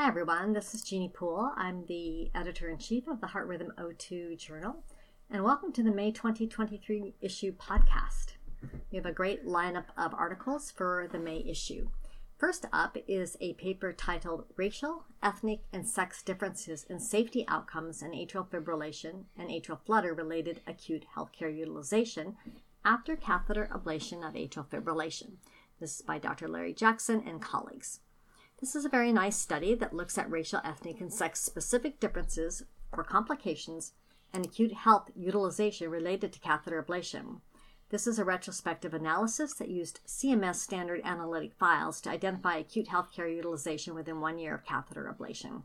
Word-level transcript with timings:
Hi, 0.00 0.08
everyone. 0.08 0.54
This 0.54 0.74
is 0.74 0.80
Jeanne 0.80 1.10
Poole. 1.10 1.52
I'm 1.58 1.84
the 1.84 2.30
editor 2.34 2.70
in 2.70 2.78
chief 2.78 3.06
of 3.06 3.20
the 3.20 3.26
Heart 3.26 3.48
Rhythm 3.48 3.70
O2 3.76 4.38
Journal, 4.38 4.82
and 5.30 5.44
welcome 5.44 5.72
to 5.74 5.82
the 5.82 5.90
May 5.90 6.10
2023 6.10 7.16
issue 7.20 7.52
podcast. 7.52 8.32
We 8.90 8.96
have 8.96 9.04
a 9.04 9.12
great 9.12 9.46
lineup 9.46 9.84
of 9.98 10.14
articles 10.14 10.70
for 10.70 11.06
the 11.12 11.18
May 11.18 11.44
issue. 11.46 11.90
First 12.38 12.64
up 12.72 12.96
is 13.06 13.36
a 13.42 13.52
paper 13.52 13.92
titled 13.92 14.46
Racial, 14.56 15.04
Ethnic, 15.22 15.64
and 15.70 15.86
Sex 15.86 16.22
Differences 16.22 16.86
in 16.88 16.98
Safety 16.98 17.44
Outcomes 17.46 18.00
in 18.00 18.12
Atrial 18.12 18.48
Fibrillation 18.48 19.24
and 19.36 19.50
Atrial 19.50 19.80
Flutter 19.84 20.14
Related 20.14 20.62
Acute 20.66 21.04
Healthcare 21.14 21.54
Utilization 21.54 22.36
After 22.86 23.16
Catheter 23.16 23.68
Ablation 23.70 24.26
of 24.26 24.32
Atrial 24.32 24.66
Fibrillation. 24.66 25.32
This 25.78 25.96
is 25.96 26.02
by 26.02 26.18
Dr. 26.18 26.48
Larry 26.48 26.72
Jackson 26.72 27.22
and 27.26 27.42
colleagues. 27.42 28.00
This 28.60 28.76
is 28.76 28.84
a 28.84 28.90
very 28.90 29.10
nice 29.10 29.38
study 29.38 29.74
that 29.76 29.94
looks 29.94 30.18
at 30.18 30.30
racial, 30.30 30.60
ethnic, 30.62 31.00
and 31.00 31.10
sex 31.10 31.40
specific 31.40 31.98
differences 31.98 32.62
for 32.94 33.02
complications 33.02 33.94
and 34.34 34.44
acute 34.44 34.74
health 34.74 35.10
utilization 35.16 35.90
related 35.90 36.30
to 36.34 36.40
catheter 36.40 36.82
ablation. 36.82 37.40
This 37.88 38.06
is 38.06 38.18
a 38.18 38.24
retrospective 38.24 38.92
analysis 38.92 39.54
that 39.54 39.70
used 39.70 40.00
CMS 40.06 40.56
standard 40.56 41.00
analytic 41.04 41.54
files 41.54 42.02
to 42.02 42.10
identify 42.10 42.58
acute 42.58 42.88
healthcare 42.88 43.34
utilization 43.34 43.94
within 43.94 44.20
one 44.20 44.38
year 44.38 44.56
of 44.56 44.66
catheter 44.66 45.10
ablation. 45.10 45.62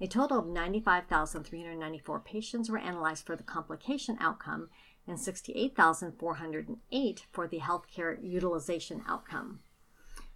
A 0.00 0.06
total 0.06 0.38
of 0.38 0.46
95,394 0.46 2.20
patients 2.20 2.70
were 2.70 2.78
analyzed 2.78 3.26
for 3.26 3.36
the 3.36 3.42
complication 3.42 4.16
outcome 4.18 4.70
and 5.06 5.20
68,408 5.20 7.26
for 7.30 7.46
the 7.46 7.60
healthcare 7.60 8.16
utilization 8.22 9.02
outcome. 9.06 9.60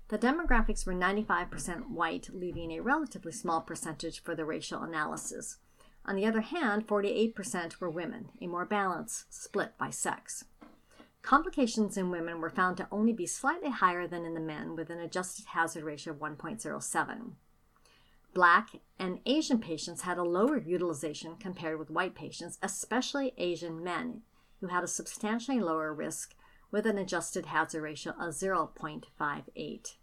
The 0.09 0.19
demographics 0.19 0.87
were 0.87 0.95
95% 0.95 1.91
white, 1.91 2.31
leaving 2.33 2.71
a 2.71 2.81
relatively 2.81 3.33
small 3.33 3.61
percentage 3.61 4.23
for 4.23 4.37
the 4.37 4.45
racial 4.45 4.83
analysis. 4.83 5.59
On 6.05 6.15
the 6.15 6.27
other 6.27 6.43
hand, 6.43 6.87
48% 6.87 7.81
were 7.81 7.91
women, 7.91 8.29
a 8.41 8.47
more 8.47 8.65
balanced 8.65 9.35
split 9.35 9.77
by 9.77 9.91
sex. 9.91 10.45
Complications 11.23 11.97
in 11.97 12.13
women 12.13 12.41
were 12.41 12.51
found 12.51 12.77
to 12.77 12.87
only 12.93 13.13
be 13.13 13.27
slightly 13.27 13.71
higher 13.71 14.07
than 14.07 14.25
in 14.25 14.35
the 14.35 14.41
men, 14.41 14.77
with 14.77 14.91
an 14.91 15.01
adjusted 15.01 15.47
hazard 15.47 15.83
ratio 15.83 16.13
of 16.13 16.21
1.07. 16.21 17.33
Black 18.33 18.71
and 19.01 19.19
Asian 19.27 19.59
patients 19.59 20.03
had 20.03 20.19
a 20.19 20.23
lower 20.23 20.59
utilization 20.59 21.35
compared 21.35 21.81
with 21.81 21.91
white 21.91 22.15
patients, 22.15 22.59
especially 22.63 23.35
Asian 23.39 23.83
men, 23.83 24.23
who 24.61 24.69
had 24.69 24.85
a 24.85 24.89
substantially 24.89 25.59
lower 25.59 25.93
risk 25.93 26.37
with 26.71 26.87
an 26.87 26.99
adjusted 26.99 27.47
hazard 27.47 27.83
ratio 27.83 28.13
of 28.13 28.35
0.58. 28.35 29.97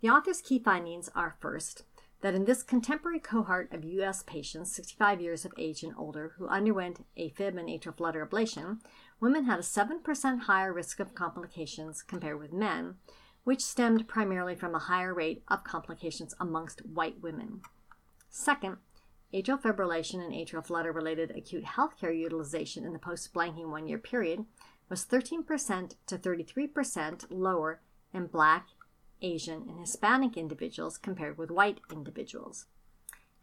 The 0.00 0.10
author's 0.10 0.40
key 0.40 0.60
findings 0.60 1.10
are 1.14 1.36
first, 1.40 1.82
that 2.20 2.34
in 2.34 2.44
this 2.44 2.62
contemporary 2.62 3.18
cohort 3.18 3.72
of 3.72 3.84
U.S. 3.84 4.22
patients 4.22 4.72
65 4.72 5.20
years 5.20 5.44
of 5.44 5.52
age 5.58 5.82
and 5.82 5.94
older 5.96 6.34
who 6.36 6.46
underwent 6.46 7.04
AFib 7.16 7.58
and 7.58 7.68
atrial 7.68 7.96
flutter 7.96 8.24
ablation, 8.24 8.78
women 9.20 9.44
had 9.44 9.58
a 9.58 9.62
7% 9.62 10.40
higher 10.42 10.72
risk 10.72 11.00
of 11.00 11.14
complications 11.14 12.02
compared 12.02 12.38
with 12.38 12.52
men, 12.52 12.94
which 13.42 13.60
stemmed 13.60 14.06
primarily 14.06 14.54
from 14.54 14.74
a 14.74 14.80
higher 14.80 15.14
rate 15.14 15.42
of 15.48 15.64
complications 15.64 16.34
amongst 16.38 16.86
white 16.86 17.20
women. 17.20 17.60
Second, 18.30 18.76
atrial 19.34 19.60
fibrillation 19.60 20.24
and 20.24 20.32
atrial 20.32 20.64
flutter 20.64 20.92
related 20.92 21.32
acute 21.32 21.64
healthcare 21.64 22.16
utilization 22.16 22.84
in 22.84 22.92
the 22.92 22.98
post 22.98 23.32
blanking 23.34 23.70
one 23.70 23.88
year 23.88 23.98
period 23.98 24.44
was 24.88 25.04
13% 25.04 25.94
to 26.06 26.18
33% 26.18 27.24
lower 27.30 27.80
in 28.12 28.26
Black, 28.26 28.68
Asian, 29.22 29.68
and 29.68 29.80
Hispanic 29.80 30.36
individuals 30.36 30.98
compared 30.98 31.38
with 31.38 31.50
white 31.50 31.80
individuals. 31.90 32.66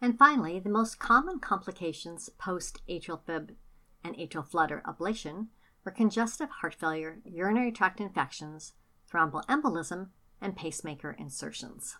And 0.00 0.18
finally, 0.18 0.58
the 0.58 0.68
most 0.68 0.98
common 0.98 1.38
complications 1.38 2.28
post 2.38 2.82
atrial 2.88 3.20
fib 3.24 3.56
and 4.04 4.16
atrial 4.16 4.46
flutter 4.46 4.82
ablation 4.86 5.48
were 5.84 5.92
congestive 5.92 6.50
heart 6.50 6.74
failure, 6.74 7.20
urinary 7.24 7.72
tract 7.72 8.00
infections, 8.00 8.72
thromboembolism, 9.10 10.08
and 10.40 10.56
pacemaker 10.56 11.16
insertions. 11.18 11.96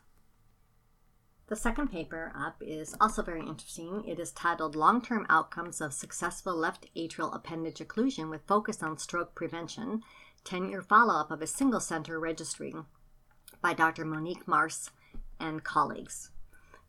The 1.48 1.56
second 1.56 1.92
paper 1.92 2.32
up 2.36 2.60
is 2.60 2.97
also 3.00 3.22
very 3.22 3.41
interesting. 3.41 4.04
It 4.04 4.19
is 4.19 4.32
titled 4.32 4.75
Long 4.75 5.00
Term 5.00 5.26
Outcomes 5.28 5.81
of 5.81 5.92
Successful 5.92 6.56
Left 6.56 6.92
Atrial 6.97 7.34
Appendage 7.34 7.78
Occlusion 7.78 8.31
with 8.31 8.47
Focus 8.48 8.82
on 8.82 8.98
Stroke 8.98 9.34
Prevention 9.36 10.03
10 10.42 10.69
year 10.69 10.82
follow 10.82 11.15
up 11.15 11.31
of 11.31 11.42
a 11.42 11.47
single 11.47 11.81
center 11.81 12.19
registry 12.19 12.75
by 13.61 13.75
Dr. 13.75 14.05
Moniek 14.05 14.44
Maarse 14.47 14.91
and 15.39 15.65
colleagues. 15.65 16.31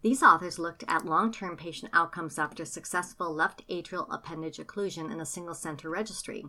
These 0.03 0.22
authors 0.22 0.59
looked 0.59 0.83
at 0.88 1.05
long 1.05 1.31
term 1.31 1.57
patient 1.57 1.91
outcomes 1.94 2.38
after 2.38 2.66
successful 2.66 3.33
left 3.33 3.67
atrial 3.67 4.07
appendage 4.09 4.57
occlusion 4.57 5.11
in 5.11 5.19
a 5.19 5.25
single 5.25 5.56
center 5.56 5.89
registry. 5.89 6.45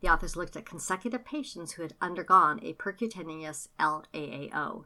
The 0.00 0.08
authors 0.08 0.36
looked 0.36 0.56
at 0.56 0.66
consecutive 0.66 1.24
patients 1.24 1.72
who 1.72 1.82
had 1.82 1.94
undergone 2.00 2.60
a 2.62 2.74
percutaneous 2.74 3.68
LAAO. 3.78 4.84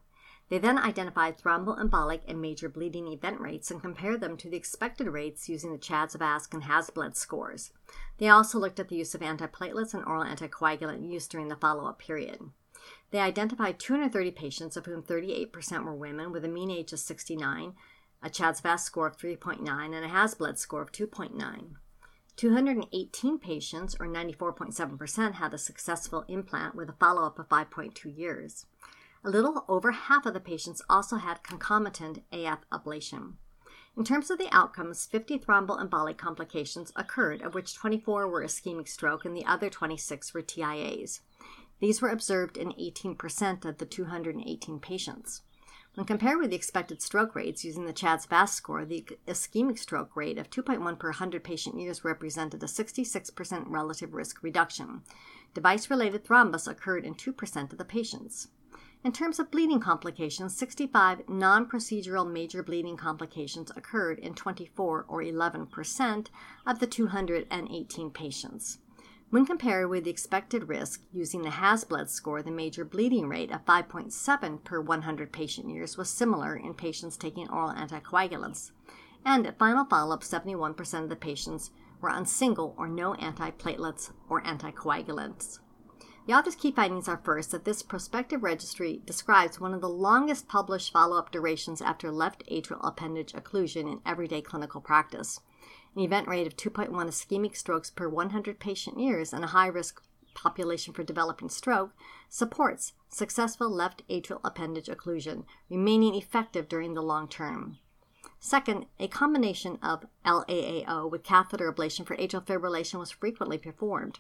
They 0.49 0.59
then 0.59 0.78
identified 0.78 1.39
thromboembolic 1.39 2.21
and 2.28 2.41
major 2.41 2.69
bleeding 2.69 3.09
event 3.09 3.41
rates 3.41 3.71
and 3.71 3.81
compared 3.81 4.21
them 4.21 4.37
to 4.37 4.50
the 4.50 4.56
expected 4.56 5.09
rates 5.09 5.49
using 5.49 5.73
the 5.73 5.78
CHA2DS2-VASc 5.78 6.53
and 6.53 6.65
HAS-BLED 6.65 7.17
scores. 7.17 7.73
They 8.19 8.28
also 8.28 8.59
looked 8.59 8.78
at 8.78 8.89
the 8.89 8.97
use 8.97 9.15
of 9.15 9.23
antiplatelets 9.23 9.94
and 9.94 10.05
oral 10.05 10.25
anticoagulant 10.25 11.11
use 11.11 11.27
during 11.27 11.49
the 11.49 11.56
follow-up 11.56 11.99
period. 11.99 12.41
They 13.11 13.21
identified 13.21 13.78
230 13.78 14.31
patients, 14.33 14.77
of 14.77 14.87
whom 14.87 15.03
38% 15.03 15.84
were 15.84 15.95
women, 15.95 16.33
with 16.33 16.45
a 16.45 16.49
mean 16.49 16.71
age 16.71 16.93
of 16.93 16.99
69, 16.99 17.75
a 18.22 18.31
CHA2DS2-VASc 18.31 18.81
score 18.81 19.06
of 19.06 19.17
3.9, 19.17 19.95
and 19.95 20.05
a 20.05 20.09
HAS-BLED 20.09 20.59
score 20.59 20.83
of 20.83 20.93
2.9. 20.93 21.75
218 22.37 23.39
patients, 23.39 23.97
or 24.00 24.06
94.7%, 24.06 25.34
had 25.34 25.55
a 25.55 25.59
successful 25.59 26.25
implant 26.27 26.75
with 26.75 26.89
a 26.89 26.94
follow 26.94 27.25
up 27.25 27.39
of 27.39 27.49
5.2 27.49 28.17
years. 28.17 28.67
A 29.25 29.31
little 29.31 29.65
over 29.69 29.93
half 29.93 30.27
of 30.27 30.34
the 30.34 30.41
patients 30.41 30.83
also 30.91 31.17
had 31.17 31.43
concomitant 31.43 32.23
AF 32.33 32.59
ablation. 32.73 33.34
In 33.97 34.05
terms 34.05 34.28
of 34.28 34.39
the 34.39 34.53
outcomes, 34.53 35.06
50 35.06 35.39
thromboembolic 35.39 36.19
complications 36.19 36.93
occurred, 36.97 37.41
of 37.41 37.55
which 37.55 37.77
24 37.77 38.28
were 38.28 38.43
ischemic 38.43 38.89
stroke 38.89 39.25
and 39.25 39.37
the 39.37 39.47
other 39.47 39.71
26 39.71 40.34
were 40.34 40.43
TIAs. 40.43 41.21
These 41.81 42.01
were 42.01 42.11
observed 42.11 42.57
in 42.57 42.73
18% 42.73 43.65
of 43.65 43.79
the 43.79 43.87
218 43.87 44.79
patients. 44.81 45.43
When 45.95 46.07
compared 46.07 46.41
with 46.41 46.51
the 46.51 46.57
expected 46.57 47.01
stroke 47.01 47.37
rates 47.37 47.65
using 47.65 47.87
the 47.87 47.93
CHA2DS2-VASc 47.93 48.49
score, 48.49 48.85
the 48.85 49.07
ischemic 49.29 49.79
stroke 49.79 50.17
rate 50.17 50.39
of 50.39 50.51
2.1 50.51 50.99
per 50.99 51.09
100 51.09 51.45
patient 51.45 51.79
years 51.79 52.05
represented 52.05 52.62
a 52.65 52.67
66% 52.67 53.65
relative 53.69 54.12
risk 54.12 54.43
reduction. 54.43 55.03
Device 55.55 55.89
related 55.91 56.25
thrombus 56.25 56.67
occurred 56.67 57.05
in 57.05 57.15
2% 57.15 57.71
of 57.71 57.79
the 57.79 57.85
patients. 57.85 58.49
In 59.05 59.12
terms 59.12 59.39
of 59.39 59.53
bleeding 59.53 59.79
complications, 59.79 60.56
65 60.56 61.29
non 61.29 61.69
procedural 61.69 62.29
major 62.29 62.62
bleeding 62.62 62.97
complications 62.97 63.71
occurred 63.77 64.19
in 64.19 64.35
24 64.35 65.05
or 65.06 65.23
11% 65.23 66.27
of 66.67 66.79
the 66.81 66.87
218 66.89 68.11
patients. 68.11 68.79
When 69.34 69.47
compared 69.47 69.91
with 69.91 70.05
the 70.05 70.11
expected 70.11 70.69
risk 70.69 71.03
using 71.12 71.43
the 71.43 71.50
HAS-BLED 71.50 72.09
score, 72.09 72.41
the 72.41 72.53
major 72.53 72.84
bleeding 72.84 73.28
rate 73.28 73.50
of 73.50 73.65
5.7 73.65 74.62
per 74.62 74.81
100 74.81 75.33
patient 75.33 75.71
years 75.71 75.97
was 75.97 76.09
similar 76.09 76.55
in 76.55 76.72
patients 76.75 77.17
taking 77.17 77.50
oral 77.50 77.75
anticoagulants. 77.75 78.71
And 79.25 79.44
at 79.44 79.59
final 79.59 79.87
follow 79.87 80.15
up, 80.15 80.23
71% 80.23 81.03
of 81.03 81.09
the 81.09 81.17
patients 81.17 81.73
were 82.00 82.11
on 82.11 82.27
single 82.27 82.77
or 82.78 82.87
no 82.87 83.15
antiplatelets 83.15 84.12
or 84.28 84.41
anticoagulants. 84.43 85.59
The 86.28 86.34
author's 86.34 86.55
key 86.55 86.71
findings 86.71 87.09
are 87.09 87.21
first 87.25 87.50
that 87.50 87.65
this 87.65 87.83
prospective 87.83 88.44
registry 88.44 89.03
describes 89.05 89.59
one 89.59 89.75
of 89.75 89.81
the 89.81 89.89
longest 89.89 90.47
published 90.47 90.93
follow 90.93 91.19
up 91.19 91.33
durations 91.33 91.83
after 91.83 92.12
left 92.12 92.47
atrial 92.49 92.78
appendage 92.87 93.33
occlusion 93.33 93.91
in 93.91 94.00
everyday 94.06 94.43
clinical 94.43 94.81
practice. 94.81 95.41
An 95.96 96.02
event 96.02 96.26
rate 96.26 96.46
of 96.46 96.56
2.1 96.56 96.91
ischemic 96.91 97.56
strokes 97.56 97.91
per 97.91 98.08
100 98.08 98.58
patient 98.58 98.99
years 98.99 99.32
in 99.32 99.44
a 99.44 99.49
high 99.49 99.69
risk 99.69 100.02
population 100.35 100.93
for 100.93 101.05
developing 101.05 101.49
stroke 101.49 101.93
supports 102.29 102.94
successful 103.08 103.70
left 103.70 104.02
atrial 104.08 104.41
appendage 104.43 104.88
occlusion, 104.88 105.44
remaining 105.70 106.17
effective 106.17 106.69
during 106.69 106.94
the 106.94 107.02
long 107.02 107.29
term. 107.29 107.79
Second, 108.41 108.87
a 108.99 109.08
combination 109.08 109.79
of 109.82 110.05
LAAO 110.26 111.08
with 111.11 111.23
catheter 111.23 111.73
ablation 111.73 112.05
for 112.05 112.17
atrial 112.17 112.44
fibrillation 112.44 112.99
was 112.99 113.12
frequently 113.12 113.56
performed. 113.56 114.19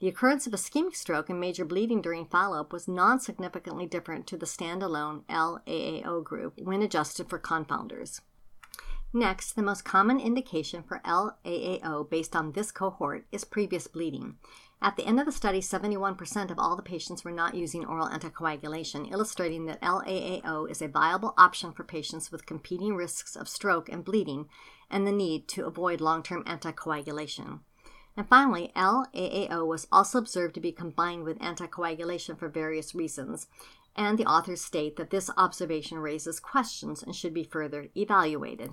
The 0.00 0.08
occurrence 0.08 0.46
of 0.46 0.52
ischemic 0.52 0.96
stroke 0.96 1.30
and 1.30 1.40
major 1.40 1.64
bleeding 1.64 2.02
during 2.02 2.26
follow 2.26 2.58
up 2.60 2.72
was 2.72 2.88
non 2.88 3.20
significantly 3.20 3.86
different 3.86 4.26
to 4.26 4.36
the 4.36 4.46
standalone 4.46 5.22
LAAO 5.30 6.22
group 6.24 6.60
when 6.60 6.82
adjusted 6.82 7.30
for 7.30 7.38
confounders. 7.38 8.20
Next, 9.16 9.52
the 9.52 9.62
most 9.62 9.84
common 9.84 10.18
indication 10.18 10.82
for 10.82 11.00
LAAO 11.04 12.10
based 12.10 12.34
on 12.34 12.50
this 12.50 12.72
cohort 12.72 13.24
is 13.30 13.44
previous 13.44 13.86
bleeding. 13.86 14.38
At 14.82 14.96
the 14.96 15.06
end 15.06 15.20
of 15.20 15.26
the 15.26 15.30
study, 15.30 15.60
71% 15.60 16.50
of 16.50 16.58
all 16.58 16.74
the 16.74 16.82
patients 16.82 17.24
were 17.24 17.30
not 17.30 17.54
using 17.54 17.86
oral 17.86 18.08
anticoagulation, 18.08 19.12
illustrating 19.12 19.66
that 19.66 19.80
LAAO 19.82 20.68
is 20.68 20.82
a 20.82 20.88
viable 20.88 21.32
option 21.38 21.70
for 21.70 21.84
patients 21.84 22.32
with 22.32 22.44
competing 22.44 22.96
risks 22.96 23.36
of 23.36 23.48
stroke 23.48 23.88
and 23.88 24.04
bleeding 24.04 24.48
and 24.90 25.06
the 25.06 25.12
need 25.12 25.46
to 25.46 25.64
avoid 25.64 26.00
long 26.00 26.24
term 26.24 26.42
anticoagulation. 26.42 27.60
And 28.16 28.28
finally, 28.28 28.72
LAAO 28.74 29.64
was 29.64 29.86
also 29.92 30.18
observed 30.18 30.56
to 30.56 30.60
be 30.60 30.72
combined 30.72 31.22
with 31.22 31.38
anticoagulation 31.38 32.36
for 32.36 32.48
various 32.48 32.96
reasons, 32.96 33.46
and 33.94 34.18
the 34.18 34.26
authors 34.26 34.60
state 34.60 34.96
that 34.96 35.10
this 35.10 35.30
observation 35.36 35.98
raises 35.98 36.40
questions 36.40 37.00
and 37.00 37.14
should 37.14 37.32
be 37.32 37.44
further 37.44 37.90
evaluated. 37.94 38.72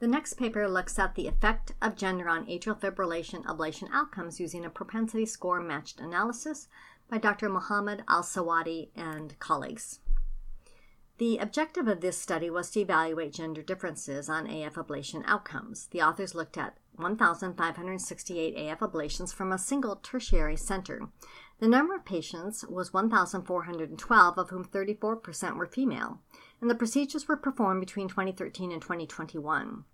The 0.00 0.08
next 0.08 0.34
paper 0.34 0.66
looks 0.66 0.98
at 0.98 1.14
the 1.14 1.28
effect 1.28 1.74
of 1.82 1.94
gender 1.94 2.26
on 2.26 2.46
atrial 2.46 2.80
fibrillation 2.80 3.44
ablation 3.44 3.86
outcomes 3.92 4.40
using 4.40 4.64
a 4.64 4.70
propensity 4.70 5.26
score 5.26 5.60
matched 5.60 6.00
analysis 6.00 6.68
by 7.10 7.18
Dr. 7.18 7.50
Mohammed 7.50 8.04
Al 8.08 8.22
Sawadi 8.22 8.88
and 8.96 9.38
colleagues. 9.40 10.00
The 11.18 11.36
objective 11.36 11.86
of 11.86 12.00
this 12.00 12.16
study 12.16 12.48
was 12.48 12.70
to 12.70 12.80
evaluate 12.80 13.34
gender 13.34 13.60
differences 13.60 14.30
on 14.30 14.46
AF 14.46 14.76
ablation 14.76 15.22
outcomes. 15.26 15.88
The 15.88 16.00
authors 16.00 16.34
looked 16.34 16.56
at 16.56 16.78
1,568 16.96 18.56
AF 18.56 18.78
ablations 18.80 19.34
from 19.34 19.52
a 19.52 19.58
single 19.58 19.96
tertiary 19.96 20.56
center. 20.56 21.10
The 21.58 21.68
number 21.68 21.94
of 21.94 22.06
patients 22.06 22.64
was 22.66 22.94
1,412, 22.94 24.38
of 24.38 24.48
whom 24.48 24.64
34% 24.64 25.56
were 25.56 25.66
female, 25.66 26.20
and 26.62 26.70
the 26.70 26.74
procedures 26.74 27.28
were 27.28 27.36
performed 27.36 27.80
between 27.80 28.08
2013 28.08 28.72
and 28.72 28.80
2021. 28.80 29.84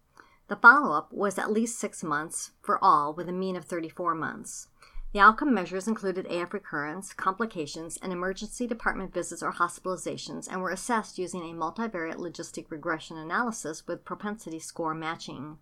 The 0.49 0.57
follow 0.57 0.97
up 0.97 1.13
was 1.13 1.39
at 1.39 1.51
least 1.51 1.79
six 1.79 2.05
months 2.05 2.53
for 2.63 2.83
all, 2.83 3.13
with 3.13 3.29
a 3.29 3.33
mean 3.33 3.57
of 3.57 3.65
34 3.65 4.15
months. 4.15 4.69
The 5.13 5.21
outcome 5.21 5.53
measures 5.55 5.89
included 5.89 6.27
AF 6.27 6.53
recurrence, 6.53 7.13
complications, 7.13 7.99
and 8.01 8.13
emergency 8.13 8.67
department 8.67 9.13
visits 9.13 9.43
or 9.43 9.53
hospitalizations, 9.53 10.47
and 10.47 10.61
were 10.61 10.71
assessed 10.71 11.19
using 11.19 11.43
a 11.43 11.55
multivariate 11.55 12.19
logistic 12.19 12.67
regression 12.71 13.17
analysis 13.17 13.87
with 13.87 14.05
propensity 14.05 14.59
score 14.59 14.95
matching. 14.95 15.59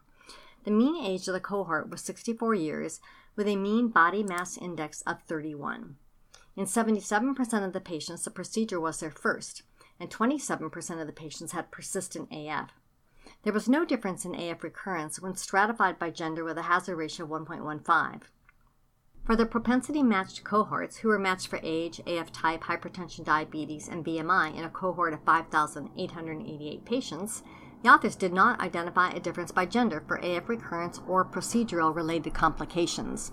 The 0.65 0.71
mean 0.71 1.03
age 1.03 1.29
of 1.29 1.35
the 1.35 1.41
cohort 1.41 1.89
was 1.89 2.03
64 2.03 2.55
years, 2.55 3.01
with 3.37 3.47
a 3.47 3.57
mean 3.57 3.89
body 3.89 4.23
mass 4.23 4.59
index 4.59 5.03
of 5.03 5.23
31. 5.23 5.97
In 6.57 6.67
77% 6.67 7.65
of 7.65 7.73
the 7.73 7.81
patients, 7.81 8.25
the 8.25 8.31
procedure 8.31 8.81
was 8.81 9.01
their 9.01 9.11
first, 9.11 9.63
and 9.99 10.11
27% 10.11 11.01
of 11.01 11.07
the 11.07 11.13
patients 11.13 11.53
had 11.53 11.71
persistent 11.71 12.29
AF. 12.31 12.71
There 13.45 13.53
was 13.53 13.69
no 13.69 13.85
difference 13.85 14.25
in 14.25 14.35
AF 14.35 14.65
recurrence 14.65 15.21
when 15.21 15.37
stratified 15.37 15.99
by 15.99 16.09
gender 16.09 16.45
with 16.45 16.57
a 16.57 16.63
hazard 16.63 16.97
ratio 16.97 17.27
of 17.27 17.31
1.15. 17.47 18.23
For 19.23 19.37
the 19.37 19.45
propensity 19.45 20.03
matched 20.03 20.45
cohorts, 20.45 20.99
who 20.99 21.09
were 21.09 21.19
matched 21.19 21.49
for 21.49 21.61
age, 21.63 22.01
AF 22.07 22.33
type, 22.33 22.65
hypertension, 22.65 23.23
diabetes, 23.23 23.87
and 23.87 24.03
BMI 24.03 24.57
in 24.57 24.65
a 24.65 24.71
cohort 24.71 25.13
of 25.13 25.23
5,888 25.25 26.85
patients, 26.87 27.43
the 27.83 27.91
authors 27.91 28.17
did 28.17 28.33
not 28.33 28.61
identify 28.61 29.11
a 29.11 29.21
difference 29.21 29.53
by 29.53 29.67
gender 29.67 30.03
for 30.09 30.17
AF 30.17 30.49
recurrence 30.49 31.03
or 31.07 31.23
procedural 31.23 31.95
related 31.95 32.33
complications. 32.33 33.33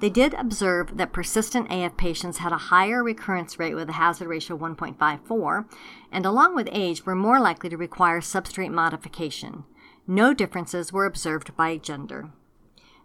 They 0.00 0.10
did 0.10 0.34
observe 0.34 0.96
that 0.96 1.12
persistent 1.12 1.70
AF 1.70 1.96
patients 1.96 2.38
had 2.38 2.52
a 2.52 2.58
higher 2.58 3.02
recurrence 3.02 3.58
rate 3.58 3.74
with 3.74 3.88
a 3.88 3.92
hazard 3.92 4.28
ratio 4.28 4.56
of 4.56 4.62
1.54, 4.62 5.66
and 6.12 6.26
along 6.26 6.54
with 6.54 6.68
age, 6.72 7.06
were 7.06 7.14
more 7.14 7.40
likely 7.40 7.70
to 7.70 7.76
require 7.76 8.20
substrate 8.20 8.72
modification. 8.72 9.64
No 10.06 10.34
differences 10.34 10.92
were 10.92 11.06
observed 11.06 11.56
by 11.56 11.78
gender. 11.78 12.30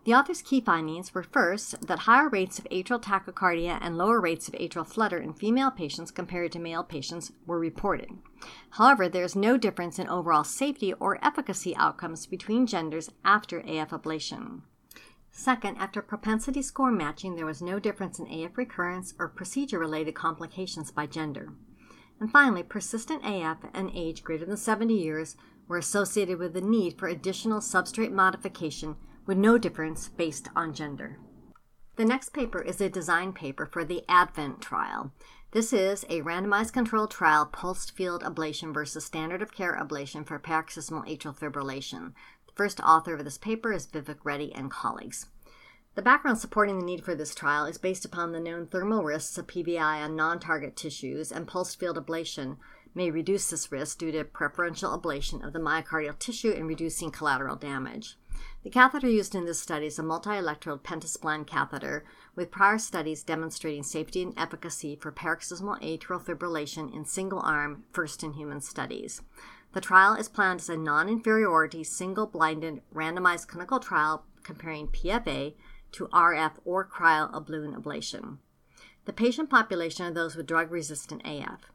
The 0.06 0.14
author's 0.14 0.42
key 0.42 0.62
findings 0.62 1.14
were 1.14 1.24
first, 1.24 1.86
that 1.88 2.00
higher 2.00 2.30
rates 2.30 2.58
of 2.58 2.66
atrial 2.72 3.02
tachycardia 3.02 3.78
and 3.82 3.98
lower 3.98 4.20
rates 4.20 4.48
of 4.48 4.56
atrial 4.56 4.88
flutter 4.88 5.20
in 5.20 5.34
female 5.34 5.72
patients 5.72 6.10
compared 6.10 6.52
to 6.54 6.60
male 6.60 6.84
patients 6.84 7.32
were 7.46 7.60
reported. 7.60 8.10
However, 8.72 9.08
there 9.08 9.26
is 9.26 9.36
no 9.36 9.58
difference 9.58 10.00
in 10.00 10.08
overall 10.08 10.44
safety 10.44 10.94
or 10.94 11.24
efficacy 11.24 11.76
outcomes 11.76 12.26
between 12.26 12.66
genders 12.66 13.12
after 13.24 13.60
AF 13.60 13.90
ablation. 13.90 14.62
Second, 15.32 15.78
after 15.78 16.02
propensity 16.02 16.62
score 16.62 16.92
matching, 16.92 17.36
there 17.36 17.46
was 17.46 17.62
no 17.62 17.80
difference 17.80 18.20
in 18.20 18.28
AF 18.28 18.58
recurrence 18.58 19.14
or 19.20 19.28
procedure 19.28 19.80
related 19.80 20.16
complications 20.16 20.92
by 20.92 21.06
gender. 21.06 21.54
And 22.20 22.32
finally, 22.32 22.64
persistent 22.64 23.24
AF 23.24 23.60
and 23.74 23.92
age 23.94 24.24
greater 24.24 24.46
than 24.46 24.58
70 24.58 24.94
years 24.94 25.38
were 25.68 25.78
associated 25.78 26.40
with 26.40 26.54
the 26.54 26.62
need 26.62 26.98
for 26.98 27.08
additional 27.08 27.60
substrate 27.60 28.12
modification 28.12 28.98
with 29.26 29.38
no 29.38 29.58
difference 29.58 30.10
based 30.10 30.50
on 30.56 30.74
gender. 30.74 31.20
The 31.96 32.06
next 32.06 32.30
paper 32.30 32.62
is 32.62 32.82
a 32.82 32.90
design 32.90 33.34
paper 33.34 33.66
for 33.66 33.86
the 33.86 34.04
ADVENT 34.10 34.62
trial. 34.62 35.12
This 35.52 35.74
is 35.74 36.06
a 36.10 36.22
randomized 36.22 36.74
controlled 36.74 37.12
trial 37.12 37.46
pulsed 37.46 37.92
field 37.92 38.24
ablation 38.24 38.74
versus 38.74 39.04
standard 39.04 39.42
of 39.42 39.52
care 39.52 39.78
ablation 39.80 40.26
for 40.26 40.40
paroxysmal 40.40 41.04
atrial 41.04 41.38
fibrillation. 41.38 42.14
First 42.60 42.82
author 42.82 43.14
of 43.14 43.24
this 43.24 43.38
paper 43.38 43.72
is 43.72 43.88
Vivek 43.88 44.18
Reddy 44.26 44.54
and 44.54 44.70
colleagues. 44.70 45.28
The 45.96 46.02
background 46.02 46.40
supporting 46.40 46.78
the 46.78 46.86
need 46.86 47.06
for 47.06 47.16
this 47.16 47.34
trial 47.34 47.64
is 47.64 47.78
based 47.78 48.04
upon 48.04 48.34
the 48.34 48.40
known 48.42 48.68
thermal 48.68 49.02
risks 49.02 49.38
of 49.38 49.48
PVI 49.48 50.04
on 50.04 50.18
non 50.18 50.42
target 50.42 50.76
tissues, 50.76 51.32
and 51.32 51.48
pulsed 51.48 51.80
field 51.80 51.96
ablation 51.96 52.58
may 52.94 53.12
reduce 53.12 53.50
this 53.50 53.72
risk 53.72 54.00
due 54.00 54.12
to 54.12 54.26
preferential 54.26 54.92
ablation 54.92 55.42
of 55.42 55.54
the 55.54 55.60
myocardial 55.60 56.20
tissue 56.20 56.52
and 56.52 56.68
reducing 56.68 57.12
collateral 57.12 57.56
damage. 57.56 58.18
The 58.64 58.70
catheter 58.70 59.08
used 59.08 59.36
in 59.36 59.46
this 59.46 59.62
study 59.62 59.86
is 59.86 59.98
a 59.98 60.04
multi-electrode 60.04 60.84
pentaspline 60.84 61.48
catheter 61.48 62.04
with 62.36 62.52
prior 62.52 62.78
studies 62.78 63.24
demonstrating 63.24 63.84
safety 63.84 64.22
and 64.22 64.34
efficacy 64.36 64.98
for 64.98 65.14
paroxysmal 65.14 65.78
atrial 65.78 66.22
fibrillation 66.22 66.94
in 66.94 67.06
single-arm 67.06 67.86
first-in-human 67.94 68.60
studies. 68.60 69.22
The 69.72 69.82
trial 69.82 70.16
is 70.16 70.28
planned 70.28 70.62
as 70.62 70.70
a 70.70 70.78
non-inferiority, 70.78 71.84
single-blinded, 71.84 72.82
randomized 72.94 73.48
clinical 73.48 73.80
trial 73.80 74.26
comparing 74.42 74.88
PFA 74.88 75.54
to 75.92 76.08
RF 76.08 76.54
or 76.66 76.88
cryoballoon 76.88 77.76
ablation. 77.76 78.40
The 79.06 79.14
patient 79.14 79.50
population 79.50 80.08
are 80.08 80.12
those 80.12 80.36
with 80.36 80.48
drug-resistant 80.48 81.22
AF. 81.24 81.72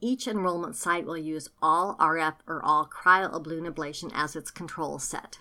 Each 0.00 0.28
enrollment 0.28 0.76
site 0.76 1.06
will 1.06 1.16
use 1.16 1.48
all 1.62 1.96
RF 1.96 2.34
or 2.46 2.62
all 2.62 2.86
cryoballoon 2.86 3.66
ablation 3.66 4.10
as 4.14 4.36
its 4.36 4.50
control 4.50 4.98
set. 4.98 5.38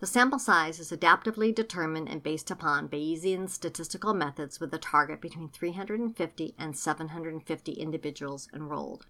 The 0.00 0.06
sample 0.06 0.38
size 0.38 0.80
is 0.80 0.90
adaptively 0.90 1.54
determined 1.54 2.08
and 2.08 2.22
based 2.22 2.50
upon 2.50 2.88
Bayesian 2.88 3.48
statistical 3.48 4.14
methods 4.14 4.58
with 4.58 4.74
a 4.74 4.78
target 4.78 5.20
between 5.20 5.50
350 5.50 6.54
and 6.58 6.76
750 6.76 7.72
individuals 7.72 8.48
enrolled. 8.52 9.06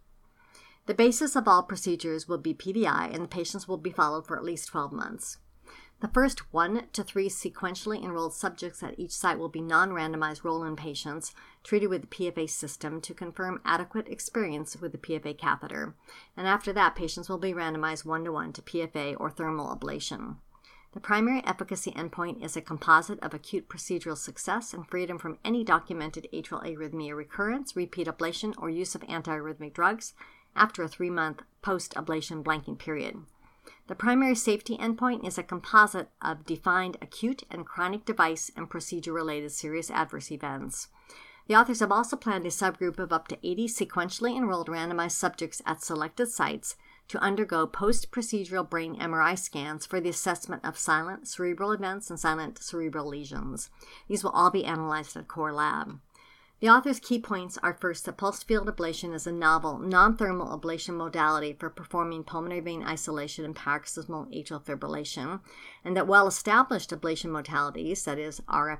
The 0.86 0.94
basis 0.94 1.36
of 1.36 1.46
all 1.46 1.62
procedures 1.62 2.26
will 2.26 2.38
be 2.38 2.54
PVI, 2.54 3.14
and 3.14 3.22
the 3.22 3.28
patients 3.28 3.68
will 3.68 3.76
be 3.76 3.90
followed 3.90 4.26
for 4.26 4.36
at 4.36 4.44
least 4.44 4.68
12 4.68 4.92
months. 4.92 5.38
The 6.00 6.08
first 6.08 6.52
one 6.52 6.88
to 6.94 7.04
three 7.04 7.28
sequentially 7.28 8.02
enrolled 8.02 8.34
subjects 8.34 8.82
at 8.82 8.98
each 8.98 9.12
site 9.12 9.38
will 9.38 9.48
be 9.48 9.60
non 9.60 9.90
randomized 9.90 10.42
roll 10.42 10.64
in 10.64 10.74
patients 10.74 11.32
treated 11.62 11.86
with 11.86 12.00
the 12.00 12.08
PFA 12.08 12.50
system 12.50 13.00
to 13.02 13.14
confirm 13.14 13.60
adequate 13.64 14.08
experience 14.08 14.76
with 14.80 14.90
the 14.90 14.98
PFA 14.98 15.38
catheter. 15.38 15.94
And 16.36 16.48
after 16.48 16.72
that, 16.72 16.96
patients 16.96 17.28
will 17.28 17.38
be 17.38 17.52
randomized 17.52 18.04
one 18.04 18.24
to 18.24 18.32
one 18.32 18.52
to 18.54 18.62
PFA 18.62 19.14
or 19.20 19.30
thermal 19.30 19.76
ablation. 19.76 20.38
The 20.92 21.00
primary 21.00 21.42
efficacy 21.46 21.92
endpoint 21.92 22.44
is 22.44 22.56
a 22.56 22.60
composite 22.60 23.20
of 23.20 23.32
acute 23.32 23.68
procedural 23.68 24.18
success 24.18 24.74
and 24.74 24.86
freedom 24.86 25.16
from 25.18 25.38
any 25.44 25.62
documented 25.62 26.26
atrial 26.32 26.66
arrhythmia 26.66 27.16
recurrence, 27.16 27.76
repeat 27.76 28.08
ablation, 28.08 28.54
or 28.58 28.68
use 28.68 28.96
of 28.96 29.02
antiarrhythmic 29.02 29.72
drugs 29.72 30.14
after 30.54 30.82
a 30.82 30.88
three 30.88 31.10
month 31.10 31.42
post 31.62 31.94
ablation 31.94 32.42
blanking 32.42 32.78
period. 32.78 33.16
The 33.86 33.94
primary 33.94 34.34
safety 34.34 34.76
endpoint 34.76 35.26
is 35.26 35.38
a 35.38 35.42
composite 35.42 36.08
of 36.20 36.46
defined 36.46 36.96
acute 37.02 37.42
and 37.50 37.66
chronic 37.66 38.04
device 38.04 38.50
and 38.56 38.70
procedure 38.70 39.12
related 39.12 39.52
serious 39.52 39.90
adverse 39.90 40.30
events. 40.30 40.88
The 41.46 41.56
authors 41.56 41.80
have 41.80 41.92
also 41.92 42.16
planned 42.16 42.46
a 42.46 42.50
subgroup 42.50 42.98
of 42.98 43.12
up 43.12 43.28
to 43.28 43.38
80 43.42 43.66
sequentially 43.68 44.36
enrolled 44.36 44.68
randomized 44.68 45.12
subjects 45.12 45.60
at 45.66 45.82
selected 45.82 46.28
sites 46.28 46.76
to 47.08 47.18
undergo 47.18 47.66
post 47.66 48.12
procedural 48.12 48.68
brain 48.68 48.96
MRI 48.96 49.38
scans 49.38 49.84
for 49.84 50.00
the 50.00 50.08
assessment 50.08 50.64
of 50.64 50.78
silent 50.78 51.26
cerebral 51.26 51.72
events 51.72 52.08
and 52.08 52.18
silent 52.18 52.62
cerebral 52.62 53.06
lesions. 53.06 53.70
These 54.08 54.22
will 54.22 54.30
all 54.30 54.50
be 54.50 54.64
analyzed 54.64 55.16
at 55.16 55.28
Core 55.28 55.52
Lab. 55.52 56.00
The 56.62 56.68
author's 56.68 57.00
key 57.00 57.18
points 57.18 57.58
are 57.60 57.74
first 57.74 58.04
that 58.04 58.18
pulsed 58.18 58.46
field 58.46 58.68
ablation 58.68 59.12
is 59.12 59.26
a 59.26 59.32
novel, 59.32 59.80
non 59.80 60.16
thermal 60.16 60.56
ablation 60.56 60.94
modality 60.94 61.54
for 61.54 61.68
performing 61.68 62.22
pulmonary 62.22 62.60
vein 62.60 62.84
isolation 62.84 63.44
and 63.44 63.56
paroxysmal 63.56 64.26
atrial 64.26 64.62
fibrillation, 64.62 65.40
and 65.84 65.96
that 65.96 66.06
well 66.06 66.28
established 66.28 66.90
ablation 66.90 67.32
modalities, 67.32 68.04
that 68.04 68.16
is, 68.16 68.38
RF 68.42 68.78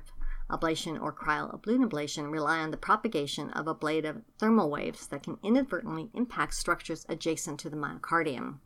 ablation 0.49 0.97
or 1.01 1.11
cryoballoon 1.11 1.85
ablation 1.85 2.31
rely 2.31 2.59
on 2.59 2.71
the 2.71 2.77
propagation 2.77 3.49
of 3.49 3.67
ablative 3.67 4.21
thermal 4.39 4.69
waves 4.69 5.05
that 5.07 5.23
can 5.23 5.37
inadvertently 5.43 6.09
impact 6.13 6.53
structures 6.53 7.05
adjacent 7.09 7.59
to 7.59 7.69
the 7.69 7.75
myocardium. 7.75 8.59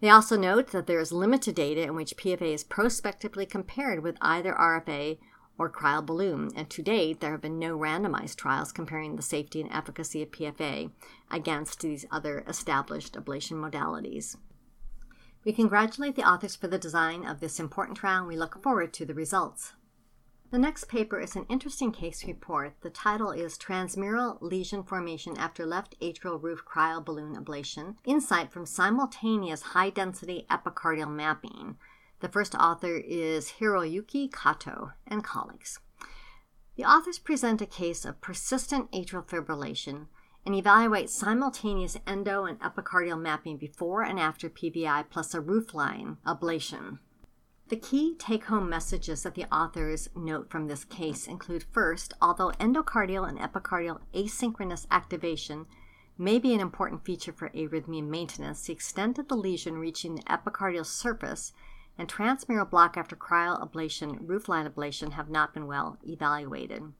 They 0.00 0.10
also 0.10 0.36
note 0.36 0.72
that 0.72 0.88
there 0.88 0.98
is 0.98 1.12
limited 1.12 1.54
data 1.54 1.82
in 1.82 1.94
which 1.94 2.16
PFA 2.16 2.52
is 2.54 2.64
prospectively 2.64 3.46
compared 3.46 4.02
with 4.02 4.16
either 4.20 4.52
RFA 4.52 5.18
or 5.58 5.70
cryoballoon, 5.70 6.52
and 6.56 6.68
to 6.70 6.82
date 6.82 7.20
there 7.20 7.32
have 7.32 7.40
been 7.40 7.58
no 7.58 7.78
randomized 7.78 8.36
trials 8.36 8.72
comparing 8.72 9.16
the 9.16 9.22
safety 9.22 9.60
and 9.60 9.70
efficacy 9.72 10.22
of 10.22 10.30
PFA 10.30 10.90
against 11.30 11.80
these 11.80 12.06
other 12.10 12.44
established 12.48 13.14
ablation 13.14 13.52
modalities. 13.52 14.36
We 15.44 15.52
congratulate 15.52 16.16
the 16.16 16.28
authors 16.28 16.54
for 16.54 16.68
the 16.68 16.78
design 16.78 17.26
of 17.26 17.40
this 17.40 17.58
important 17.58 17.98
trial 17.98 18.20
and 18.20 18.28
we 18.28 18.36
look 18.36 18.62
forward 18.62 18.92
to 18.94 19.04
the 19.04 19.14
results. 19.14 19.72
The 20.52 20.58
next 20.58 20.84
paper 20.84 21.18
is 21.18 21.34
an 21.34 21.46
interesting 21.48 21.92
case 21.92 22.26
report. 22.26 22.74
The 22.82 22.90
title 22.90 23.30
is 23.30 23.56
Transmural 23.56 24.36
Lesion 24.42 24.82
Formation 24.82 25.36
After 25.38 25.64
Left 25.64 25.98
Atrial 26.00 26.40
Roof 26.40 26.62
Cryoballoon 26.66 27.42
Ablation 27.42 27.96
Insight 28.04 28.52
from 28.52 28.66
Simultaneous 28.66 29.62
High 29.62 29.88
Density 29.88 30.46
Epicardial 30.50 31.10
Mapping. 31.10 31.76
The 32.22 32.28
first 32.28 32.54
author 32.54 32.98
is 32.98 33.54
Hiroyuki 33.58 34.32
Kato 34.32 34.92
and 35.08 35.24
colleagues. 35.24 35.80
The 36.76 36.84
authors 36.84 37.18
present 37.18 37.60
a 37.60 37.66
case 37.66 38.04
of 38.04 38.20
persistent 38.20 38.92
atrial 38.92 39.26
fibrillation 39.26 40.06
and 40.46 40.54
evaluate 40.54 41.10
simultaneous 41.10 41.96
endo 42.06 42.44
and 42.44 42.60
epicardial 42.60 43.20
mapping 43.20 43.56
before 43.56 44.02
and 44.02 44.20
after 44.20 44.48
PVI 44.48 45.10
plus 45.10 45.34
a 45.34 45.40
roofline 45.40 46.18
ablation. 46.24 47.00
The 47.70 47.76
key 47.76 48.14
take 48.16 48.44
home 48.44 48.68
messages 48.68 49.24
that 49.24 49.34
the 49.34 49.52
authors 49.52 50.08
note 50.14 50.48
from 50.48 50.68
this 50.68 50.84
case 50.84 51.26
include 51.26 51.64
first, 51.72 52.14
although 52.22 52.52
endocardial 52.60 53.28
and 53.28 53.40
epicardial 53.40 53.98
asynchronous 54.14 54.86
activation 54.92 55.66
may 56.16 56.38
be 56.38 56.54
an 56.54 56.60
important 56.60 57.04
feature 57.04 57.32
for 57.32 57.48
arrhythmia 57.48 58.06
maintenance, 58.06 58.66
the 58.66 58.72
extent 58.72 59.18
of 59.18 59.26
the 59.26 59.36
lesion 59.36 59.78
reaching 59.78 60.14
the 60.14 60.22
epicardial 60.22 60.86
surface 60.86 61.52
and 61.98 62.08
transmural 62.08 62.68
block 62.68 62.96
after 62.96 63.14
cryoablation, 63.14 64.26
roofline 64.26 64.68
ablation 64.68 65.12
have 65.12 65.28
not 65.28 65.54
been 65.54 65.66
well 65.66 65.98
evaluated. 66.06 66.92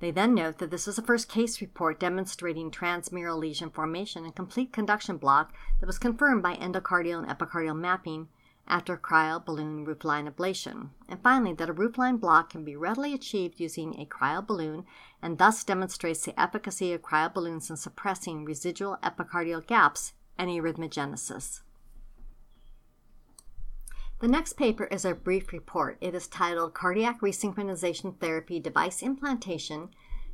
They 0.00 0.10
then 0.10 0.34
note 0.34 0.58
that 0.58 0.70
this 0.70 0.88
is 0.88 0.96
the 0.96 1.02
first 1.02 1.28
case 1.28 1.60
report 1.60 2.00
demonstrating 2.00 2.70
transmural 2.70 3.38
lesion 3.38 3.70
formation 3.70 4.24
and 4.24 4.34
complete 4.34 4.72
conduction 4.72 5.16
block 5.16 5.52
that 5.80 5.86
was 5.86 5.98
confirmed 5.98 6.42
by 6.42 6.56
endocardial 6.56 7.18
and 7.18 7.28
epicardial 7.28 7.78
mapping 7.78 8.28
after 8.66 8.96
cryoballoon 8.96 9.86
roofline 9.86 10.28
ablation. 10.28 10.90
And 11.08 11.22
finally, 11.22 11.52
that 11.54 11.70
a 11.70 11.74
roofline 11.74 12.18
block 12.18 12.50
can 12.50 12.64
be 12.64 12.74
readily 12.74 13.14
achieved 13.14 13.60
using 13.60 13.94
a 14.00 14.06
cryoballoon 14.06 14.84
and 15.20 15.38
thus 15.38 15.62
demonstrates 15.62 16.24
the 16.24 16.40
efficacy 16.40 16.92
of 16.92 17.02
cryoballoons 17.02 17.70
in 17.70 17.76
suppressing 17.76 18.44
residual 18.44 18.98
epicardial 19.02 19.64
gaps 19.64 20.14
and 20.38 20.50
arrhythmogenesis. 20.50 21.60
The 24.22 24.28
next 24.28 24.52
paper 24.52 24.84
is 24.84 25.04
a 25.04 25.16
brief 25.16 25.52
report. 25.52 25.98
It 26.00 26.14
is 26.14 26.28
titled 26.28 26.74
Cardiac 26.74 27.20
Resynchronization 27.22 28.20
Therapy 28.20 28.60
Device 28.60 29.02
Implantation 29.02 29.88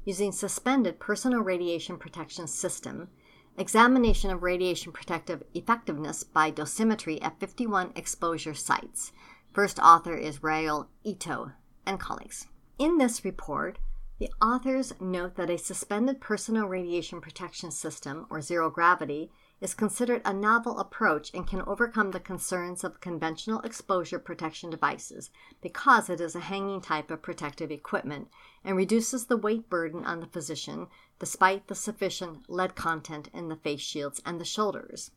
Using 0.04 0.30
Suspended 0.30 1.00
Personal 1.00 1.40
Radiation 1.40 1.96
Protection 1.96 2.46
System 2.46 3.08
Examination 3.56 4.30
of 4.30 4.42
radiation 4.42 4.92
protective 4.92 5.42
effectiveness 5.54 6.22
by 6.22 6.50
dosimetry 6.50 7.18
at 7.24 7.40
51 7.40 7.92
exposure 7.96 8.52
sites. 8.52 9.12
First 9.54 9.78
author 9.78 10.14
is 10.14 10.42
Ryo 10.42 10.88
Ito 11.02 11.52
and 11.86 11.98
colleagues. 11.98 12.46
In 12.78 12.98
this 12.98 13.24
report, 13.24 13.78
the 14.18 14.28
authors 14.42 14.92
note 15.00 15.36
that 15.36 15.48
a 15.48 15.56
suspended 15.56 16.20
personal 16.20 16.66
radiation 16.66 17.22
protection 17.22 17.70
system, 17.70 18.26
or 18.28 18.42
zero 18.42 18.68
gravity, 18.68 19.30
is 19.60 19.74
considered 19.74 20.22
a 20.24 20.32
novel 20.32 20.78
approach 20.78 21.32
and 21.34 21.46
can 21.46 21.62
overcome 21.62 22.12
the 22.12 22.20
concerns 22.20 22.84
of 22.84 23.00
conventional 23.00 23.60
exposure 23.62 24.18
protection 24.18 24.70
devices 24.70 25.30
because 25.60 26.08
it 26.08 26.20
is 26.20 26.36
a 26.36 26.40
hanging 26.40 26.80
type 26.80 27.10
of 27.10 27.22
protective 27.22 27.70
equipment 27.70 28.28
and 28.64 28.76
reduces 28.76 29.26
the 29.26 29.36
weight 29.36 29.68
burden 29.68 30.04
on 30.04 30.20
the 30.20 30.26
physician 30.26 30.86
despite 31.18 31.66
the 31.66 31.74
sufficient 31.74 32.48
lead 32.48 32.76
content 32.76 33.28
in 33.34 33.48
the 33.48 33.56
face 33.56 33.80
shields 33.80 34.22
and 34.24 34.40
the 34.40 34.44
shoulders. 34.44 35.10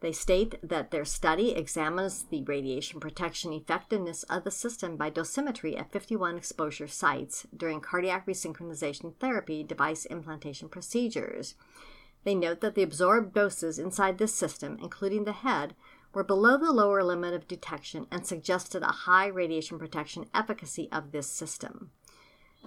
They 0.00 0.12
state 0.12 0.56
that 0.64 0.90
their 0.90 1.04
study 1.04 1.52
examines 1.52 2.24
the 2.24 2.42
radiation 2.42 2.98
protection 2.98 3.52
effectiveness 3.52 4.24
of 4.24 4.42
the 4.42 4.50
system 4.50 4.96
by 4.96 5.12
dosimetry 5.12 5.78
at 5.78 5.92
51 5.92 6.36
exposure 6.36 6.88
sites 6.88 7.46
during 7.56 7.80
cardiac 7.80 8.26
resynchronization 8.26 9.14
therapy 9.20 9.62
device 9.62 10.04
implantation 10.04 10.68
procedures. 10.68 11.54
They 12.24 12.34
note 12.34 12.60
that 12.60 12.74
the 12.74 12.82
absorbed 12.82 13.34
doses 13.34 13.78
inside 13.78 14.18
this 14.18 14.34
system, 14.34 14.78
including 14.80 15.24
the 15.24 15.32
head, 15.32 15.74
were 16.14 16.22
below 16.24 16.56
the 16.56 16.72
lower 16.72 17.02
limit 17.02 17.34
of 17.34 17.48
detection 17.48 18.06
and 18.10 18.26
suggested 18.26 18.82
a 18.82 18.86
high 18.86 19.26
radiation 19.26 19.78
protection 19.78 20.26
efficacy 20.34 20.88
of 20.92 21.12
this 21.12 21.26
system. 21.26 21.90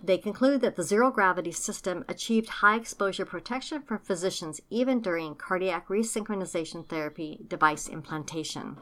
They 0.03 0.17
conclude 0.17 0.61
that 0.61 0.75
the 0.75 0.83
zero 0.83 1.09
gravity 1.09 1.51
system 1.51 2.03
achieved 2.09 2.49
high 2.49 2.75
exposure 2.75 3.25
protection 3.25 3.81
for 3.81 3.97
physicians 3.97 4.59
even 4.69 4.99
during 4.99 5.35
cardiac 5.35 5.87
resynchronization 5.87 6.87
therapy 6.89 7.39
device 7.47 7.87
implantation. 7.87 8.77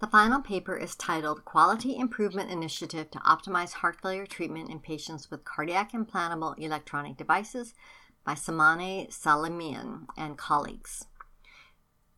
The 0.00 0.06
final 0.08 0.40
paper 0.40 0.76
is 0.76 0.96
titled 0.96 1.44
Quality 1.44 1.96
Improvement 1.96 2.50
Initiative 2.50 3.10
to 3.12 3.20
Optimize 3.20 3.74
Heart 3.74 4.00
Failure 4.00 4.26
Treatment 4.26 4.68
in 4.68 4.80
Patients 4.80 5.30
with 5.30 5.44
Cardiac 5.44 5.92
Implantable 5.92 6.58
Electronic 6.58 7.16
Devices 7.16 7.74
by 8.24 8.34
Samane 8.34 9.10
Salimian 9.10 10.06
and 10.16 10.38
colleagues. 10.38 11.06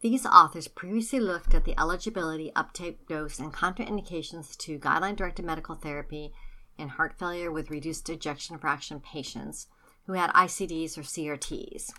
These 0.01 0.27
authors 0.27 0.69
previously 0.69 1.19
looked 1.19 1.55
at 1.55 1.65
the 1.65 1.79
eligibility, 1.81 2.53
uptake, 2.55 3.09
dose, 3.09 3.39
and 3.39 3.53
contraindications 3.53 4.57
to 4.59 4.79
guideline 4.79 5.17
directed 5.17 5.47
medical 5.47 5.75
therapy 5.75 6.33
in 6.77 6.89
heart 6.89 7.19
failure 7.19 7.51
with 7.51 7.71
reduced 7.71 8.11
ejection 8.11 8.59
fraction 8.59 9.01
patients 9.01 9.69
who 10.07 10.13
had 10.13 10.31
ICDs 10.35 10.99
or 10.99 11.03
CRTs. 11.03 11.91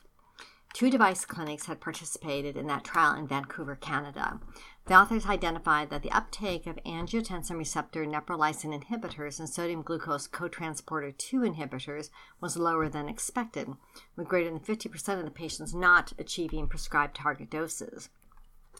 Two 0.73 0.89
device 0.91 1.25
clinics 1.25 1.65
had 1.65 1.79
participated 1.79 2.57
in 2.57 2.67
that 2.67 2.83
trial 2.83 3.15
in 3.15 3.27
Vancouver, 3.27 3.75
Canada. 3.75 4.39
The 4.87 4.93
authors 4.93 5.25
identified 5.25 5.89
that 5.89 6.03
the 6.03 6.11
uptake 6.11 6.67
of 6.67 6.77
angiotensin 6.85 7.57
receptor 7.57 8.05
neprilysin 8.05 8.79
inhibitors 8.79 9.39
and 9.39 9.49
sodium 9.49 9.81
glucose 9.81 10.27
cotransporter 10.27 11.17
2 11.17 11.39
inhibitors 11.39 12.11
was 12.39 12.55
lower 12.55 12.87
than 12.87 13.09
expected, 13.09 13.67
with 14.15 14.27
greater 14.27 14.51
than 14.51 14.59
50% 14.59 15.17
of 15.17 15.25
the 15.25 15.31
patients 15.31 15.73
not 15.73 16.13
achieving 16.19 16.67
prescribed 16.67 17.15
target 17.15 17.49
doses. 17.49 18.09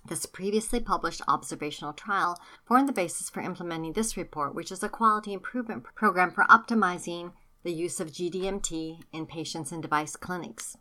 This 0.08 0.28
previously 0.28 0.80
published 0.80 1.24
observational 1.28 1.94
trial 1.94 2.40
formed 2.66 2.88
the 2.88 2.94
basis 2.94 3.32
for 3.32 3.42
implementing 3.42 3.94
this 3.94 4.16
report, 4.16 4.54
which 4.54 4.72
is 4.72 4.84
a 4.84 4.90
quality 4.90 5.34
improvement 5.34 5.86
program 5.96 6.30
for 6.30 6.44
optimizing 6.44 7.32
the 7.64 7.74
use 7.74 8.00
of 8.00 8.12
GDMT 8.12 9.00
in 9.12 9.26
patients 9.26 9.72
in 9.72 9.82
device 9.82 10.16
clinics. 10.16 10.78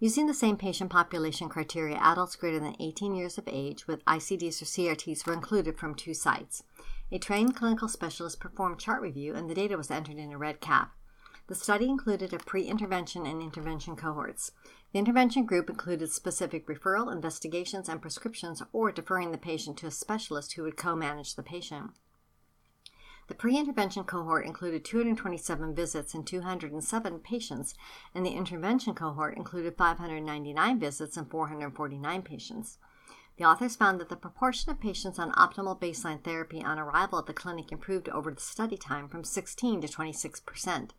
Using 0.00 0.28
the 0.28 0.34
same 0.34 0.56
patient 0.56 0.90
population 0.90 1.48
criteria, 1.48 1.96
adults 1.96 2.36
greater 2.36 2.60
than 2.60 2.76
18 2.78 3.16
years 3.16 3.36
of 3.36 3.48
age 3.48 3.88
with 3.88 4.04
ICDs 4.04 4.62
or 4.62 4.64
CRTs 4.64 5.26
were 5.26 5.32
included 5.32 5.76
from 5.76 5.96
two 5.96 6.14
sites. 6.14 6.62
A 7.10 7.18
trained 7.18 7.56
clinical 7.56 7.88
specialist 7.88 8.38
performed 8.38 8.78
chart 8.78 9.02
review 9.02 9.34
and 9.34 9.50
the 9.50 9.56
data 9.56 9.76
was 9.76 9.90
entered 9.90 10.18
in 10.18 10.32
a 10.32 10.38
REDCap. 10.38 10.90
The 11.48 11.56
study 11.56 11.88
included 11.88 12.32
a 12.32 12.38
pre 12.38 12.64
intervention 12.64 13.26
and 13.26 13.42
intervention 13.42 13.96
cohorts. 13.96 14.52
The 14.92 15.00
intervention 15.00 15.46
group 15.46 15.68
included 15.68 16.12
specific 16.12 16.68
referral, 16.68 17.10
investigations, 17.10 17.88
and 17.88 18.00
prescriptions, 18.00 18.62
or 18.72 18.92
deferring 18.92 19.32
the 19.32 19.38
patient 19.38 19.78
to 19.78 19.86
a 19.86 19.90
specialist 19.90 20.52
who 20.52 20.62
would 20.62 20.76
co 20.76 20.94
manage 20.94 21.34
the 21.34 21.42
patient. 21.42 21.90
The 23.28 23.34
pre 23.34 23.58
intervention 23.58 24.04
cohort 24.04 24.46
included 24.46 24.86
227 24.86 25.74
visits 25.74 26.14
and 26.14 26.26
207 26.26 27.18
patients, 27.20 27.74
and 28.14 28.24
the 28.24 28.30
intervention 28.30 28.94
cohort 28.94 29.36
included 29.36 29.76
599 29.76 30.80
visits 30.80 31.16
and 31.16 31.30
449 31.30 32.22
patients. 32.22 32.78
The 33.36 33.44
authors 33.44 33.76
found 33.76 34.00
that 34.00 34.08
the 34.08 34.16
proportion 34.16 34.70
of 34.70 34.80
patients 34.80 35.18
on 35.18 35.32
optimal 35.32 35.78
baseline 35.78 36.24
therapy 36.24 36.64
on 36.64 36.78
arrival 36.78 37.18
at 37.18 37.26
the 37.26 37.34
clinic 37.34 37.70
improved 37.70 38.08
over 38.08 38.32
the 38.32 38.40
study 38.40 38.78
time 38.78 39.08
from 39.08 39.24
16 39.24 39.82
to 39.82 39.88
26 39.88 40.40
percent. 40.40 40.94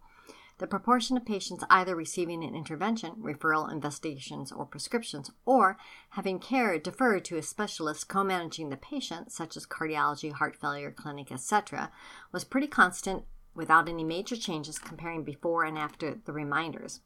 The 0.60 0.68
proportion 0.68 1.16
of 1.16 1.26
patients 1.26 1.64
either 1.70 1.96
receiving 1.96 2.44
an 2.44 2.54
intervention, 2.54 3.16
referral, 3.22 3.72
investigations, 3.72 4.52
or 4.52 4.66
prescriptions, 4.66 5.32
or 5.46 5.78
having 6.10 6.38
care 6.38 6.78
deferred 6.78 7.24
to 7.26 7.38
a 7.38 7.42
specialist 7.42 8.10
co 8.10 8.26
managing 8.26 8.70
the 8.70 8.76
patient, 8.76 9.32
such 9.32 9.56
as 9.56 9.66
cardiology, 9.66 10.34
heart 10.34 10.58
failure 10.58 10.92
clinic, 10.92 11.32
etc., 11.32 11.92
was 12.34 12.44
pretty 12.44 12.68
constant 12.68 13.24
without 13.56 13.88
any 13.88 14.04
major 14.04 14.36
changes 14.36 14.78
comparing 14.78 15.24
before 15.24 15.64
and 15.64 15.78
after 15.78 16.20
the 16.26 16.34
reminders. 16.34 17.00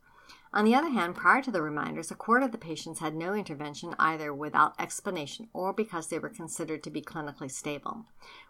On 0.51 0.65
the 0.65 0.74
other 0.74 0.89
hand, 0.89 1.13
prior 1.13 1.43
to 1.43 1.51
the 1.51 1.62
reminders, 1.62 2.10
a 2.10 2.15
quarter 2.15 2.45
of 2.45 2.51
the 2.51 2.57
patients 2.57 3.00
had 3.00 3.15
no 3.15 3.36
intervention 3.36 3.93
either 4.00 4.33
without 4.33 4.74
explanation 4.79 5.50
or 5.53 5.74
because 5.74 6.07
they 6.07 6.17
were 6.17 6.29
considered 6.29 6.81
to 6.83 6.89
be 6.89 7.03
clinically 7.03 7.51
stable. 7.51 8.07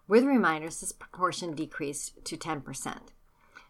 With 0.08 0.24
reminders, 0.24 0.80
this 0.80 0.94
proportion 0.94 1.56
decreased 1.56 2.24
to 2.24 2.38
10%. 2.38 3.10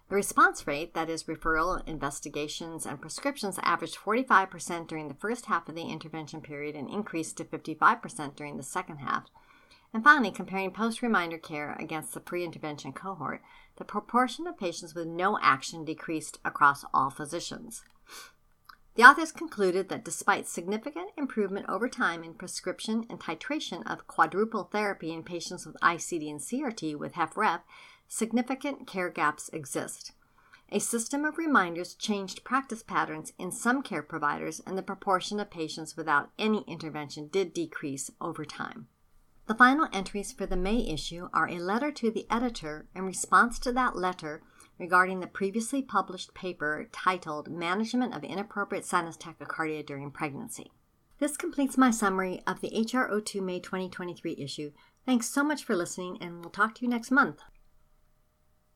The 0.10 0.16
response 0.16 0.68
rate, 0.68 0.94
that 0.94 1.10
is, 1.10 1.24
referral, 1.24 1.88
investigations, 1.88 2.86
and 2.86 3.02
prescriptions, 3.02 3.58
averaged 3.64 3.98
45% 3.98 4.88
during 4.88 5.08
the 5.08 5.14
first 5.16 5.46
half 5.46 5.68
of 5.70 5.76
the 5.76 5.84
intervention 5.84 6.42
period 6.42 6.76
and 6.76 6.90
increased 6.90 7.38
to 7.38 7.46
55% 7.46 8.36
during 8.36 8.58
the 8.58 8.64
second 8.64 8.98
half. 8.98 9.26
And 9.94 10.04
finally, 10.04 10.32
comparing 10.32 10.72
post 10.72 11.02
reminder 11.02 11.38
care 11.38 11.76
against 11.80 12.14
the 12.14 12.20
pre 12.20 12.44
intervention 12.44 12.94
cohort, 12.94 13.42
the 13.78 13.86
proportion 13.86 14.48
of 14.48 14.58
patients 14.58 14.96
with 14.96 15.08
no 15.08 15.40
action 15.42 15.86
decreased 15.86 16.40
across 16.44 16.84
all 16.94 17.10
physicians. 17.10 17.84
The 18.96 19.04
authors 19.04 19.32
concluded 19.32 19.90
that 19.90 20.06
despite 20.06 20.48
significant 20.48 21.12
improvement 21.18 21.66
over 21.68 21.90
time 21.90 22.24
in 22.24 22.36
prescription 22.36 23.06
and 23.10 23.20
titration 23.20 23.82
of 23.92 24.06
quadruple 24.06 24.66
therapy 24.66 25.12
in 25.12 25.24
patients 25.24 25.66
with 25.66 25.80
ICD 25.82 26.30
and 26.30 26.40
CRT 26.40 26.96
with 26.96 27.14
HFrEF, 27.14 27.62
significant 28.08 28.88
care 28.88 29.10
gaps 29.10 29.50
exist. 29.54 30.14
A 30.70 30.80
system 30.80 31.24
of 31.24 31.38
reminders 31.38 31.94
changed 31.94 32.44
practice 32.44 32.82
patterns 32.82 33.32
in 33.38 33.52
some 33.52 33.84
care 33.84 34.02
providers, 34.02 34.62
and 34.66 34.78
the 34.78 34.82
proportion 34.82 35.40
of 35.40 35.52
patients 35.52 35.96
without 35.96 36.32
any 36.40 36.64
intervention 36.68 37.28
did 37.28 37.54
decrease 37.54 38.10
over 38.20 38.44
time. 38.44 38.88
The 39.46 39.56
final 39.56 39.88
entries 39.92 40.32
for 40.32 40.46
the 40.46 40.56
May 40.56 40.88
issue 40.88 41.28
are 41.34 41.50
a 41.50 41.60
letter 41.60 41.92
to 41.92 42.10
the 42.10 42.26
editor 42.30 42.88
in 42.96 43.04
response 43.04 43.60
to 43.60 43.72
that 43.74 43.96
letter 43.96 44.42
regarding 44.80 45.20
the 45.20 45.28
previously 45.28 45.82
published 45.82 46.34
paper 46.34 46.88
titled 46.92 47.52
Management 47.52 48.16
of 48.16 48.24
Inappropriate 48.24 48.86
Sinus 48.86 49.18
Tachycardia 49.18 49.86
During 49.86 50.12
Pregnancy. 50.12 50.72
This 51.20 51.38
completes 51.38 51.78
my 51.78 51.92
summary 51.92 52.42
of 52.48 52.62
the 52.62 52.72
HRO2 52.72 53.44
May 53.44 53.60
2023 53.60 54.38
issue. 54.40 54.72
Thanks 55.06 55.30
so 55.30 55.44
much 55.44 55.64
for 55.64 55.76
listening, 55.76 56.18
and 56.20 56.40
we'll 56.40 56.50
talk 56.50 56.74
to 56.76 56.82
you 56.82 56.90
next 56.90 57.12
month. 57.12 57.42